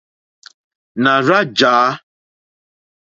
[1.03, 1.75] Nà rzá jǎ.